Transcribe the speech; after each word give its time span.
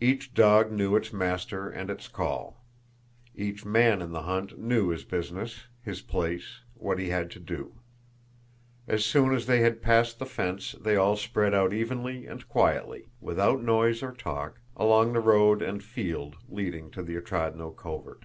Each 0.00 0.32
dog 0.32 0.72
knew 0.72 0.96
its 0.96 1.12
master 1.12 1.68
and 1.68 1.90
its 1.90 2.08
call. 2.08 2.64
Each 3.36 3.62
man 3.62 4.00
in 4.00 4.10
the 4.10 4.22
hunt 4.22 4.58
knew 4.58 4.88
his 4.88 5.04
business, 5.04 5.66
his 5.82 6.00
place, 6.00 6.60
what 6.72 6.98
he 6.98 7.10
had 7.10 7.30
to 7.32 7.40
do. 7.40 7.74
As 8.88 9.04
soon 9.04 9.34
as 9.34 9.44
they 9.44 9.60
had 9.60 9.82
passed 9.82 10.18
the 10.18 10.24
fence 10.24 10.72
they 10.80 10.96
all 10.96 11.14
spread 11.14 11.52
out 11.52 11.74
evenly 11.74 12.24
and 12.26 12.48
quietly, 12.48 13.08
without 13.20 13.62
noise 13.62 14.02
or 14.02 14.12
talk, 14.12 14.62
along 14.78 15.12
the 15.12 15.20
road 15.20 15.60
and 15.60 15.82
field 15.82 16.36
leading 16.48 16.90
to 16.92 17.02
the 17.02 17.16
Otrádnoe 17.16 17.76
covert. 17.76 18.24